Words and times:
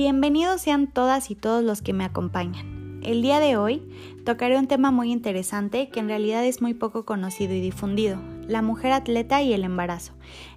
Bienvenidos 0.00 0.60
sean 0.60 0.86
todas 0.86 1.28
y 1.28 1.34
todos 1.34 1.64
los 1.64 1.82
que 1.82 1.92
me 1.92 2.04
acompañan. 2.04 3.00
El 3.02 3.20
día 3.20 3.40
de 3.40 3.56
hoy 3.56 3.82
tocaré 4.24 4.56
un 4.56 4.68
tema 4.68 4.92
muy 4.92 5.10
interesante 5.10 5.88
que 5.88 5.98
en 5.98 6.06
realidad 6.06 6.44
es 6.44 6.62
muy 6.62 6.72
poco 6.72 7.04
conocido 7.04 7.52
y 7.52 7.60
difundido, 7.60 8.22
la 8.46 8.62
mujer 8.62 8.92
atleta 8.92 9.42
y 9.42 9.52
el 9.52 9.64
embarazo. 9.64 10.12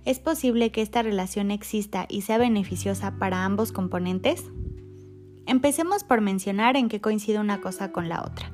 ¿Es 0.06 0.20
posible 0.20 0.72
que 0.72 0.84
esta 0.84 1.02
relación 1.02 1.50
exista 1.50 2.06
y 2.08 2.22
sea 2.22 2.38
beneficiosa 2.38 3.16
para 3.18 3.44
ambos 3.44 3.72
componentes? 3.72 4.44
Empecemos 5.48 6.04
por 6.04 6.22
mencionar 6.22 6.78
en 6.78 6.88
qué 6.88 7.02
coincide 7.02 7.40
una 7.40 7.62
cosa 7.62 7.92
con 7.92 8.10
la 8.10 8.22
otra. 8.22 8.52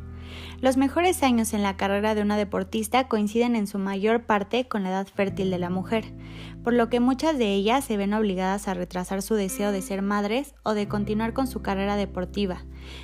Los 0.59 0.75
mejores 0.75 1.21
años 1.21 1.53
en 1.53 1.61
la 1.61 1.77
carrera 1.77 2.15
de 2.15 2.21
una 2.21 2.35
deportista 2.35 3.07
coinciden 3.07 3.55
en 3.55 3.67
su 3.67 3.77
mayor 3.77 4.23
parte 4.23 4.67
con 4.67 4.83
la 4.83 4.89
edad 4.89 5.07
fértil 5.07 5.51
de 5.51 5.59
la 5.59 5.69
mujer, 5.69 6.05
por 6.63 6.73
lo 6.73 6.89
que 6.89 6.99
muchas 6.99 7.37
de 7.37 7.53
ellas 7.53 7.85
se 7.85 7.95
ven 7.95 8.13
obligadas 8.13 8.67
a 8.67 8.73
retrasar 8.73 9.21
su 9.21 9.35
deseo 9.35 9.71
de 9.71 9.81
ser 9.81 10.01
madres 10.01 10.55
o 10.63 10.73
de 10.73 10.87
continuar 10.87 11.33
con 11.33 11.47
su 11.47 11.61
carrera 11.61 11.95
deportiva, 11.95 12.63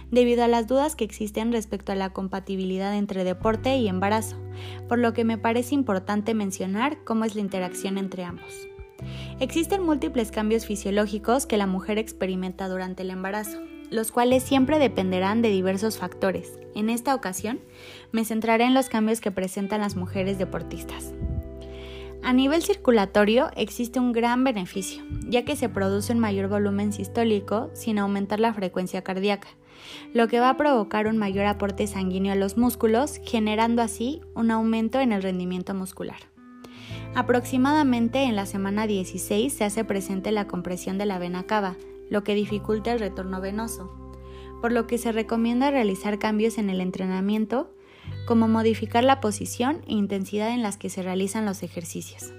debido 0.09 0.43
a 0.43 0.47
las 0.47 0.67
dudas 0.67 0.95
que 0.95 1.03
existen 1.03 1.51
respecto 1.51 1.91
a 1.91 1.95
la 1.95 2.09
compatibilidad 2.11 2.95
entre 2.95 3.23
deporte 3.23 3.77
y 3.77 3.87
embarazo, 3.87 4.37
por 4.89 4.97
lo 4.97 5.13
que 5.13 5.23
me 5.23 5.37
parece 5.37 5.75
importante 5.75 6.33
mencionar 6.33 7.03
cómo 7.03 7.25
es 7.25 7.35
la 7.35 7.41
interacción 7.41 7.97
entre 7.97 8.23
ambos. 8.23 8.67
Existen 9.39 9.83
múltiples 9.83 10.31
cambios 10.31 10.65
fisiológicos 10.65 11.45
que 11.45 11.57
la 11.57 11.67
mujer 11.67 11.97
experimenta 11.97 12.67
durante 12.67 13.03
el 13.03 13.09
embarazo, 13.09 13.59
los 13.93 14.11
cuales 14.11 14.41
siempre 14.41 14.79
dependerán 14.79 15.43
de 15.43 15.49
diversos 15.49 15.99
factores. 15.99 16.59
En 16.73 16.89
esta 16.89 17.13
ocasión, 17.13 17.59
me 18.11 18.25
centraré 18.25 18.63
en 18.63 18.73
los 18.73 18.89
cambios 18.89 19.21
que 19.21 19.29
presentan 19.29 19.81
las 19.81 19.95
mujeres 19.95 20.39
deportistas. 20.39 21.13
A 22.23 22.33
nivel 22.33 22.63
circulatorio 22.63 23.51
existe 23.55 23.99
un 23.99 24.11
gran 24.11 24.43
beneficio, 24.43 25.03
ya 25.27 25.45
que 25.45 25.55
se 25.55 25.69
produce 25.69 26.13
un 26.13 26.19
mayor 26.19 26.47
volumen 26.47 26.91
sistólico 26.91 27.69
sin 27.73 27.99
aumentar 27.99 28.39
la 28.39 28.53
frecuencia 28.53 29.03
cardíaca, 29.03 29.49
lo 30.13 30.27
que 30.27 30.39
va 30.39 30.49
a 30.49 30.57
provocar 30.57 31.07
un 31.07 31.17
mayor 31.17 31.45
aporte 31.45 31.85
sanguíneo 31.85 32.31
a 32.31 32.35
los 32.35 32.57
músculos, 32.57 33.19
generando 33.23 33.81
así 33.83 34.21
un 34.33 34.49
aumento 34.49 35.01
en 35.01 35.11
el 35.11 35.21
rendimiento 35.21 35.75
muscular. 35.75 36.17
Aproximadamente 37.13 38.23
en 38.23 38.35
la 38.35 38.47
semana 38.47 38.87
16 38.87 39.53
se 39.53 39.63
hace 39.65 39.83
presente 39.83 40.31
la 40.31 40.47
compresión 40.47 40.97
de 40.97 41.05
la 41.05 41.19
vena 41.19 41.43
cava, 41.43 41.75
lo 42.13 42.23
que 42.23 42.35
dificulta 42.35 42.93
el 42.93 42.99
retorno 42.99 43.41
venoso, 43.41 43.91
por 44.61 44.71
lo 44.71 44.87
que 44.87 44.97
se 44.97 45.11
recomienda 45.11 45.71
realizar 45.71 46.19
cambios 46.19 46.57
en 46.57 46.69
el 46.69 46.79
entrenamiento, 46.79 47.73
como 48.27 48.47
modificar 48.47 49.03
la 49.03 49.19
posición 49.19 49.81
e 49.87 49.93
intensidad 49.93 50.51
en 50.51 50.61
las 50.61 50.77
que 50.77 50.89
se 50.89 51.01
realizan 51.01 51.45
los 51.45 51.63
ejercicios. 51.63 52.31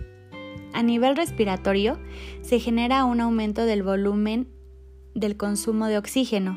A 0.73 0.83
nivel 0.83 1.17
respiratorio, 1.17 1.99
se 2.41 2.61
genera 2.61 3.05
un 3.05 3.21
aumento 3.21 3.67
del 3.67 3.83
volumen 3.83 4.49
del 5.15 5.37
consumo 5.37 5.87
de 5.87 5.99
oxígeno, 5.99 6.57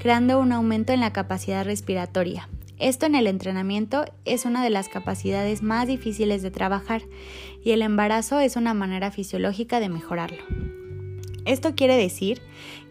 creando 0.00 0.38
un 0.38 0.52
aumento 0.52 0.92
en 0.92 1.00
la 1.00 1.12
capacidad 1.12 1.64
respiratoria. 1.64 2.48
Esto 2.78 3.06
en 3.06 3.14
el 3.14 3.26
entrenamiento 3.26 4.04
es 4.24 4.44
una 4.44 4.62
de 4.62 4.70
las 4.70 4.88
capacidades 4.88 5.62
más 5.62 5.86
difíciles 5.86 6.42
de 6.42 6.50
trabajar 6.50 7.02
y 7.62 7.72
el 7.72 7.82
embarazo 7.82 8.40
es 8.40 8.56
una 8.56 8.74
manera 8.74 9.10
fisiológica 9.10 9.78
de 9.78 9.88
mejorarlo. 9.88 10.71
Esto 11.44 11.74
quiere 11.74 11.96
decir 11.96 12.40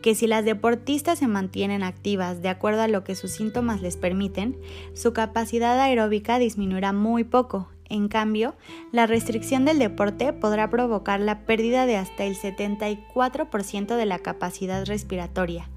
que 0.01 0.15
si 0.15 0.27
las 0.27 0.45
deportistas 0.45 1.19
se 1.19 1.27
mantienen 1.27 1.83
activas 1.83 2.41
de 2.41 2.49
acuerdo 2.49 2.81
a 2.81 2.87
lo 2.87 3.03
que 3.03 3.15
sus 3.15 3.31
síntomas 3.31 3.81
les 3.81 3.97
permiten, 3.97 4.57
su 4.93 5.13
capacidad 5.13 5.79
aeróbica 5.79 6.39
disminuirá 6.39 6.91
muy 6.91 7.23
poco. 7.23 7.69
En 7.91 8.07
cambio, 8.07 8.55
la 8.93 9.05
restricción 9.05 9.65
del 9.65 9.77
deporte 9.77 10.31
podrá 10.31 10.69
provocar 10.69 11.19
la 11.19 11.45
pérdida 11.45 11.85
de 11.85 11.97
hasta 11.97 12.23
el 12.23 12.37
74% 12.37 13.97
de 13.97 14.05
la 14.05 14.19
capacidad 14.19 14.85
respiratoria, 14.85 15.69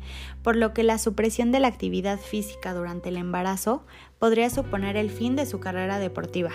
por 0.44 0.54
lo 0.54 0.72
que 0.72 0.84
la 0.84 0.98
supresión 0.98 1.50
de 1.50 1.58
la 1.58 1.66
actividad 1.66 2.20
física 2.20 2.72
durante 2.72 3.08
el 3.08 3.16
embarazo 3.16 3.84
podría 4.20 4.48
suponer 4.48 4.96
el 4.96 5.10
fin 5.10 5.34
de 5.34 5.44
su 5.44 5.58
carrera 5.58 5.98
deportiva. 5.98 6.52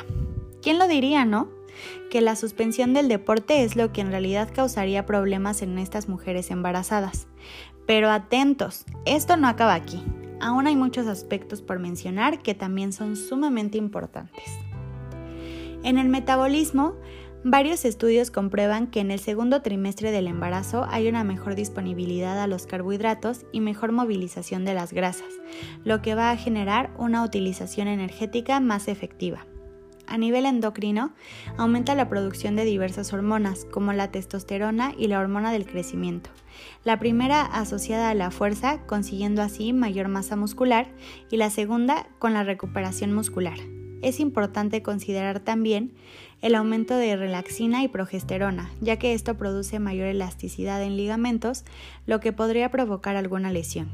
¿Quién 0.62 0.78
lo 0.80 0.88
diría, 0.88 1.26
no? 1.26 1.60
que 2.10 2.22
la 2.22 2.36
suspensión 2.36 2.94
del 2.94 3.08
deporte 3.08 3.64
es 3.64 3.76
lo 3.76 3.92
que 3.92 4.02
en 4.02 4.12
realidad 4.12 4.50
causaría 4.54 5.06
problemas 5.06 5.62
en 5.62 5.78
estas 5.78 6.10
mujeres 6.10 6.52
embarazadas. 6.52 7.28
Pero 7.86 8.10
atentos, 8.10 8.86
esto 9.06 9.38
no 9.38 9.48
acaba 9.48 9.74
aquí. 9.74 10.04
Aún 10.42 10.68
hay 10.68 10.76
muchos 10.76 11.08
aspectos 11.08 11.62
por 11.62 11.80
mencionar 11.80 12.42
que 12.42 12.56
también 12.56 12.94
son 12.94 13.16
sumamente 13.16 13.78
importantes. 13.78 14.44
En 15.84 15.98
el 15.98 16.10
metabolismo, 16.10 16.96
varios 17.44 17.86
estudios 17.86 18.32
comprueban 18.32 18.88
que 18.88 19.00
en 19.00 19.12
el 19.12 19.20
segundo 19.20 19.62
trimestre 19.62 20.12
del 20.12 20.28
embarazo 20.28 20.86
hay 20.90 21.08
una 21.08 21.24
mejor 21.24 21.56
disponibilidad 21.56 22.42
a 22.42 22.48
los 22.48 22.68
carbohidratos 22.68 23.46
y 23.52 23.62
mejor 23.62 23.92
movilización 23.92 24.66
de 24.66 24.74
las 24.74 24.94
grasas, 24.94 25.34
lo 25.84 26.02
que 26.02 26.16
va 26.16 26.32
a 26.32 26.38
generar 26.38 26.92
una 26.98 27.24
utilización 27.24 27.88
energética 27.88 28.60
más 28.60 28.88
efectiva 28.88 29.46
a 30.10 30.18
nivel 30.18 30.46
endocrino, 30.46 31.14
aumenta 31.58 31.96
la 31.96 32.10
producción 32.10 32.56
de 32.56 32.66
diversas 32.66 33.14
hormonas, 33.14 33.66
como 33.66 33.94
la 33.94 34.12
testosterona 34.12 34.94
y 34.98 35.08
la 35.08 35.20
hormona 35.20 35.52
del 35.52 35.66
crecimiento. 35.66 36.30
La 36.84 37.00
primera 37.00 37.42
asociada 37.44 38.10
a 38.10 38.16
la 38.16 38.32
fuerza, 38.32 38.80
consiguiendo 38.86 39.42
así 39.42 39.74
mayor 39.74 40.08
masa 40.08 40.36
muscular, 40.36 40.88
y 41.30 41.38
la 41.38 41.50
segunda 41.50 42.08
con 42.20 42.34
la 42.34 42.44
recuperación 42.44 43.14
muscular. 43.14 43.58
Es 44.02 44.20
importante 44.20 44.82
considerar 44.82 45.42
también 45.42 45.94
el 46.42 46.56
aumento 46.56 46.96
de 46.96 47.18
relaxina 47.18 47.84
y 47.84 47.90
progesterona, 47.90 48.70
ya 48.80 48.98
que 48.98 49.14
esto 49.14 49.38
produce 49.38 49.80
mayor 49.80 50.08
elasticidad 50.08 50.82
en 50.82 50.96
ligamentos, 50.96 51.66
lo 52.06 52.20
que 52.20 52.32
podría 52.32 52.72
provocar 52.72 53.18
alguna 53.18 53.52
lesión. 53.52 53.90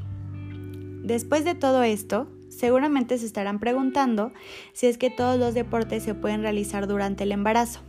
Después 1.02 1.44
de 1.44 1.54
todo 1.54 1.82
esto, 1.82 2.28
seguramente 2.48 3.18
se 3.18 3.26
estarán 3.26 3.58
preguntando 3.58 4.32
si 4.72 4.86
es 4.86 4.98
que 4.98 5.10
todos 5.10 5.38
los 5.38 5.54
deportes 5.54 6.02
se 6.02 6.14
pueden 6.14 6.42
realizar 6.42 6.86
durante 6.86 7.24
el 7.24 7.32
embarazo. 7.32 7.80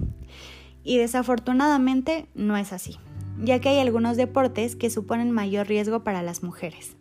Y 0.84 0.98
desafortunadamente 0.98 2.28
no 2.34 2.58
es 2.58 2.74
así, 2.74 2.98
ya 3.44 3.60
que 3.60 3.70
hay 3.70 3.80
algunos 3.80 4.18
deportes 4.18 4.76
que 4.76 4.90
suponen 4.90 5.32
mayor 5.32 5.68
riesgo 5.68 6.04
para 6.04 6.22
las 6.22 6.44
mujeres. 6.44 6.96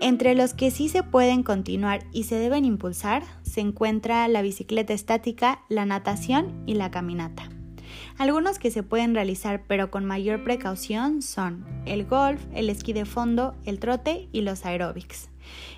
Entre 0.00 0.36
los 0.36 0.54
que 0.54 0.70
sí 0.70 0.88
se 0.88 1.02
pueden 1.02 1.42
continuar 1.42 2.04
y 2.12 2.24
se 2.24 2.36
deben 2.36 2.64
impulsar 2.64 3.24
se 3.42 3.60
encuentra 3.60 4.28
la 4.28 4.42
bicicleta 4.42 4.92
estática, 4.92 5.62
la 5.68 5.86
natación 5.86 6.62
y 6.66 6.74
la 6.74 6.90
caminata. 6.90 7.48
Algunos 8.16 8.58
que 8.58 8.70
se 8.70 8.82
pueden 8.82 9.14
realizar 9.14 9.64
pero 9.66 9.90
con 9.90 10.04
mayor 10.04 10.44
precaución 10.44 11.20
son 11.20 11.64
el 11.84 12.04
golf, 12.04 12.40
el 12.54 12.70
esquí 12.70 12.92
de 12.92 13.06
fondo, 13.06 13.56
el 13.64 13.80
trote 13.80 14.28
y 14.32 14.42
los 14.42 14.64
aeróbics. 14.64 15.30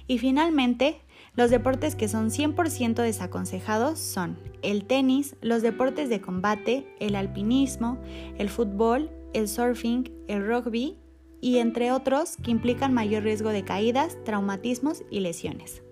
Y 0.06 0.19
finalmente, 0.19 1.00
los 1.36 1.50
deportes 1.50 1.94
que 1.94 2.08
son 2.08 2.31
100% 2.31 2.94
desaconsejados 2.94 3.98
son 3.98 4.38
el 4.62 4.84
tenis, 4.84 5.36
los 5.41 5.62
deportes 5.62 6.08
de 6.08 6.20
combate, 6.20 6.86
el 6.98 7.14
alpinismo, 7.14 7.98
el 8.36 8.48
fútbol, 8.48 9.10
el 9.32 9.48
surfing, 9.48 10.10
el 10.28 10.47
rugby 10.47 10.97
y 11.41 11.58
entre 11.58 11.92
otros 11.92 12.36
que 12.42 12.50
implican 12.50 12.92
mayor 12.92 13.22
riesgo 13.22 13.50
de 13.50 13.64
caídas, 13.64 14.19
traumatismos 14.25 15.03
y 15.10 15.20
lesiones. 15.20 15.82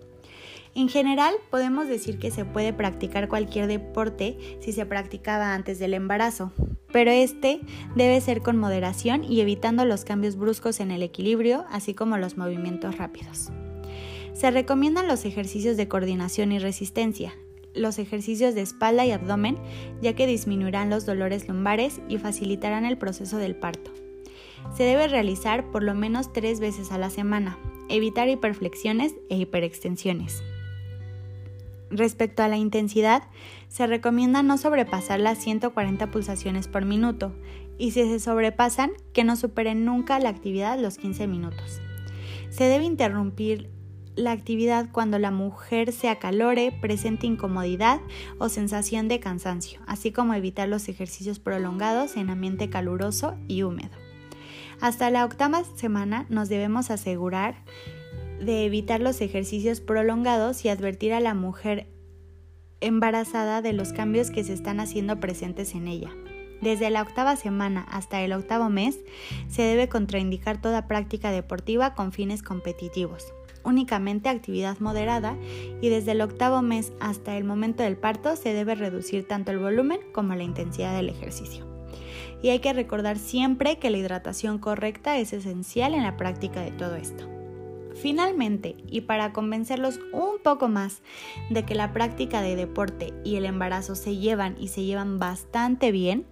En 0.74 0.88
general, 0.88 1.34
podemos 1.50 1.88
decir 1.88 2.18
que 2.18 2.30
se 2.30 2.44
puede 2.44 2.72
practicar 2.72 3.28
cualquier 3.28 3.66
deporte 3.66 4.36
si 4.60 4.72
se 4.72 4.86
practicaba 4.86 5.54
antes 5.54 5.78
del 5.78 5.94
embarazo, 5.94 6.52
pero 6.92 7.10
este 7.10 7.60
debe 7.96 8.20
ser 8.20 8.42
con 8.42 8.56
moderación 8.56 9.24
y 9.24 9.40
evitando 9.40 9.84
los 9.84 10.04
cambios 10.04 10.36
bruscos 10.36 10.80
en 10.80 10.90
el 10.90 11.02
equilibrio, 11.02 11.64
así 11.70 11.94
como 11.94 12.16
los 12.18 12.36
movimientos 12.36 12.96
rápidos. 12.96 13.50
Se 14.38 14.52
recomiendan 14.52 15.08
los 15.08 15.24
ejercicios 15.24 15.76
de 15.76 15.88
coordinación 15.88 16.52
y 16.52 16.60
resistencia, 16.60 17.34
los 17.74 17.98
ejercicios 17.98 18.54
de 18.54 18.60
espalda 18.60 19.04
y 19.04 19.10
abdomen, 19.10 19.58
ya 20.00 20.12
que 20.12 20.28
disminuirán 20.28 20.90
los 20.90 21.04
dolores 21.04 21.48
lumbares 21.48 22.00
y 22.08 22.18
facilitarán 22.18 22.84
el 22.84 22.98
proceso 22.98 23.38
del 23.38 23.56
parto. 23.56 23.90
Se 24.76 24.84
debe 24.84 25.08
realizar 25.08 25.72
por 25.72 25.82
lo 25.82 25.92
menos 25.92 26.32
tres 26.32 26.60
veces 26.60 26.92
a 26.92 26.98
la 26.98 27.10
semana, 27.10 27.58
evitar 27.88 28.28
hiperflexiones 28.28 29.16
e 29.28 29.38
hiperextensiones. 29.38 30.40
Respecto 31.90 32.44
a 32.44 32.48
la 32.48 32.58
intensidad, 32.58 33.24
se 33.66 33.88
recomienda 33.88 34.44
no 34.44 34.56
sobrepasar 34.56 35.18
las 35.18 35.38
140 35.38 36.12
pulsaciones 36.12 36.68
por 36.68 36.84
minuto 36.84 37.34
y 37.76 37.90
si 37.90 38.04
se 38.04 38.20
sobrepasan, 38.20 38.92
que 39.12 39.24
no 39.24 39.34
superen 39.34 39.84
nunca 39.84 40.20
la 40.20 40.28
actividad 40.28 40.78
los 40.78 40.96
15 40.96 41.26
minutos. 41.26 41.80
Se 42.50 42.64
debe 42.64 42.84
interrumpir 42.84 43.76
la 44.18 44.32
actividad 44.32 44.88
cuando 44.90 45.18
la 45.18 45.30
mujer 45.30 45.92
se 45.92 46.08
acalore, 46.08 46.72
presente 46.72 47.26
incomodidad 47.26 48.00
o 48.38 48.48
sensación 48.48 49.08
de 49.08 49.20
cansancio, 49.20 49.80
así 49.86 50.12
como 50.12 50.34
evitar 50.34 50.68
los 50.68 50.88
ejercicios 50.88 51.38
prolongados 51.38 52.16
en 52.16 52.28
ambiente 52.28 52.68
caluroso 52.68 53.36
y 53.46 53.62
húmedo. 53.62 53.96
Hasta 54.80 55.10
la 55.10 55.24
octava 55.24 55.64
semana 55.64 56.26
nos 56.28 56.48
debemos 56.48 56.90
asegurar 56.90 57.64
de 58.40 58.64
evitar 58.64 59.00
los 59.00 59.20
ejercicios 59.20 59.80
prolongados 59.80 60.64
y 60.64 60.68
advertir 60.68 61.12
a 61.12 61.20
la 61.20 61.34
mujer 61.34 61.88
embarazada 62.80 63.62
de 63.62 63.72
los 63.72 63.92
cambios 63.92 64.30
que 64.30 64.44
se 64.44 64.52
están 64.52 64.78
haciendo 64.80 65.18
presentes 65.18 65.74
en 65.74 65.88
ella. 65.88 66.10
Desde 66.60 66.90
la 66.90 67.02
octava 67.02 67.36
semana 67.36 67.86
hasta 67.88 68.20
el 68.22 68.32
octavo 68.32 68.68
mes 68.68 68.98
se 69.48 69.62
debe 69.62 69.88
contraindicar 69.88 70.60
toda 70.60 70.88
práctica 70.88 71.30
deportiva 71.30 71.94
con 71.94 72.12
fines 72.12 72.42
competitivos, 72.42 73.32
únicamente 73.68 74.28
actividad 74.28 74.78
moderada 74.80 75.36
y 75.80 75.88
desde 75.88 76.12
el 76.12 76.20
octavo 76.20 76.62
mes 76.62 76.92
hasta 77.00 77.36
el 77.36 77.44
momento 77.44 77.82
del 77.82 77.96
parto 77.96 78.34
se 78.34 78.52
debe 78.52 78.74
reducir 78.74 79.28
tanto 79.28 79.52
el 79.52 79.58
volumen 79.58 80.00
como 80.12 80.34
la 80.34 80.42
intensidad 80.42 80.96
del 80.96 81.10
ejercicio. 81.10 81.66
Y 82.42 82.50
hay 82.50 82.60
que 82.60 82.72
recordar 82.72 83.18
siempre 83.18 83.78
que 83.78 83.90
la 83.90 83.98
hidratación 83.98 84.58
correcta 84.58 85.18
es 85.18 85.32
esencial 85.32 85.94
en 85.94 86.02
la 86.02 86.16
práctica 86.16 86.60
de 86.60 86.70
todo 86.72 86.96
esto. 86.96 87.28
Finalmente, 87.94 88.76
y 88.86 89.00
para 89.02 89.32
convencerlos 89.32 89.98
un 90.12 90.38
poco 90.42 90.68
más 90.68 91.02
de 91.50 91.64
que 91.64 91.74
la 91.74 91.92
práctica 91.92 92.42
de 92.42 92.54
deporte 92.54 93.12
y 93.24 93.36
el 93.36 93.44
embarazo 93.44 93.96
se 93.96 94.16
llevan 94.16 94.56
y 94.58 94.68
se 94.68 94.84
llevan 94.84 95.18
bastante 95.18 95.90
bien, 95.90 96.24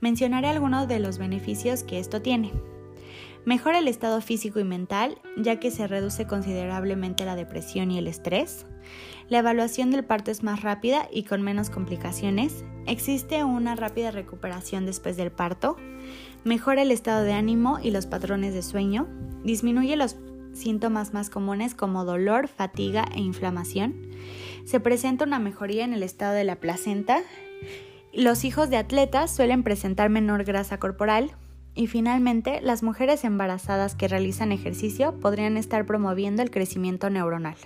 mencionaré 0.00 0.48
algunos 0.48 0.88
de 0.88 0.98
los 0.98 1.18
beneficios 1.18 1.82
que 1.82 1.98
esto 1.98 2.22
tiene. 2.22 2.52
Mejora 3.44 3.78
el 3.78 3.88
estado 3.88 4.20
físico 4.20 4.60
y 4.60 4.64
mental, 4.64 5.18
ya 5.36 5.58
que 5.58 5.70
se 5.70 5.86
reduce 5.86 6.26
considerablemente 6.26 7.24
la 7.24 7.36
depresión 7.36 7.90
y 7.90 7.98
el 7.98 8.06
estrés. 8.06 8.66
La 9.28 9.38
evaluación 9.38 9.90
del 9.90 10.04
parto 10.04 10.30
es 10.30 10.42
más 10.42 10.62
rápida 10.62 11.08
y 11.10 11.22
con 11.22 11.40
menos 11.42 11.70
complicaciones. 11.70 12.64
Existe 12.86 13.42
una 13.44 13.76
rápida 13.76 14.10
recuperación 14.10 14.84
después 14.84 15.16
del 15.16 15.30
parto. 15.30 15.76
Mejora 16.44 16.82
el 16.82 16.90
estado 16.90 17.22
de 17.22 17.32
ánimo 17.32 17.78
y 17.80 17.90
los 17.92 18.06
patrones 18.06 18.52
de 18.52 18.62
sueño. 18.62 19.06
Disminuye 19.42 19.96
los 19.96 20.16
síntomas 20.52 21.14
más 21.14 21.30
comunes 21.30 21.74
como 21.74 22.04
dolor, 22.04 22.48
fatiga 22.48 23.06
e 23.14 23.20
inflamación. 23.20 23.94
Se 24.64 24.80
presenta 24.80 25.24
una 25.24 25.38
mejoría 25.38 25.84
en 25.84 25.94
el 25.94 26.02
estado 26.02 26.34
de 26.34 26.44
la 26.44 26.56
placenta. 26.56 27.22
Los 28.12 28.44
hijos 28.44 28.68
de 28.68 28.76
atletas 28.76 29.34
suelen 29.34 29.62
presentar 29.62 30.10
menor 30.10 30.44
grasa 30.44 30.78
corporal. 30.78 31.30
Y 31.74 31.86
finalmente, 31.86 32.60
las 32.60 32.82
mujeres 32.82 33.24
embarazadas 33.24 33.94
que 33.94 34.08
realizan 34.08 34.52
ejercicio 34.52 35.18
podrían 35.20 35.56
estar 35.56 35.86
promoviendo 35.86 36.42
el 36.42 36.50
crecimiento 36.50 37.10
neuronal. 37.10 37.56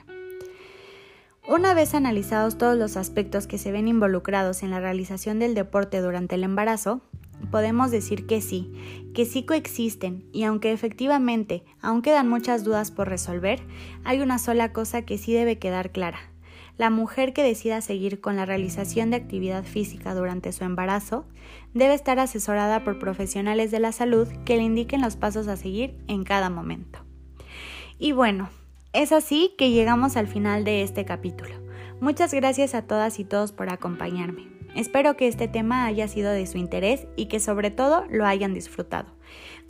Una 1.46 1.74
vez 1.74 1.94
analizados 1.94 2.56
todos 2.56 2.76
los 2.76 2.96
aspectos 2.96 3.46
que 3.46 3.58
se 3.58 3.70
ven 3.70 3.86
involucrados 3.86 4.62
en 4.62 4.70
la 4.70 4.80
realización 4.80 5.38
del 5.38 5.54
deporte 5.54 6.00
durante 6.00 6.36
el 6.36 6.44
embarazo, 6.44 7.02
podemos 7.50 7.90
decir 7.90 8.26
que 8.26 8.40
sí, 8.40 8.72
que 9.14 9.26
sí 9.26 9.44
coexisten 9.44 10.24
y 10.32 10.44
aunque 10.44 10.72
efectivamente 10.72 11.62
aún 11.82 12.00
quedan 12.00 12.28
muchas 12.28 12.64
dudas 12.64 12.90
por 12.90 13.08
resolver, 13.08 13.60
hay 14.04 14.20
una 14.20 14.38
sola 14.38 14.72
cosa 14.72 15.02
que 15.02 15.18
sí 15.18 15.34
debe 15.34 15.58
quedar 15.58 15.92
clara. 15.92 16.33
La 16.76 16.90
mujer 16.90 17.32
que 17.32 17.44
decida 17.44 17.80
seguir 17.80 18.20
con 18.20 18.34
la 18.34 18.46
realización 18.46 19.10
de 19.10 19.16
actividad 19.16 19.64
física 19.64 20.14
durante 20.14 20.50
su 20.52 20.64
embarazo 20.64 21.24
debe 21.72 21.94
estar 21.94 22.18
asesorada 22.18 22.82
por 22.82 22.98
profesionales 22.98 23.70
de 23.70 23.78
la 23.78 23.92
salud 23.92 24.28
que 24.44 24.56
le 24.56 24.64
indiquen 24.64 25.00
los 25.00 25.14
pasos 25.16 25.46
a 25.46 25.56
seguir 25.56 25.96
en 26.08 26.24
cada 26.24 26.50
momento. 26.50 26.98
Y 27.98 28.12
bueno, 28.12 28.50
es 28.92 29.12
así 29.12 29.54
que 29.56 29.70
llegamos 29.70 30.16
al 30.16 30.26
final 30.26 30.64
de 30.64 30.82
este 30.82 31.04
capítulo. 31.04 31.54
Muchas 32.00 32.34
gracias 32.34 32.74
a 32.74 32.82
todas 32.82 33.20
y 33.20 33.24
todos 33.24 33.52
por 33.52 33.70
acompañarme. 33.70 34.48
Espero 34.74 35.16
que 35.16 35.28
este 35.28 35.46
tema 35.46 35.86
haya 35.86 36.08
sido 36.08 36.32
de 36.32 36.46
su 36.46 36.58
interés 36.58 37.06
y 37.14 37.26
que 37.26 37.38
sobre 37.38 37.70
todo 37.70 38.04
lo 38.10 38.26
hayan 38.26 38.54
disfrutado. 38.54 39.12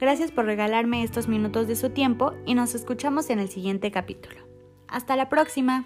Gracias 0.00 0.32
por 0.32 0.46
regalarme 0.46 1.02
estos 1.02 1.28
minutos 1.28 1.68
de 1.68 1.76
su 1.76 1.90
tiempo 1.90 2.32
y 2.46 2.54
nos 2.54 2.74
escuchamos 2.74 3.28
en 3.28 3.38
el 3.38 3.50
siguiente 3.50 3.90
capítulo. 3.90 4.40
Hasta 4.88 5.16
la 5.16 5.28
próxima. 5.28 5.84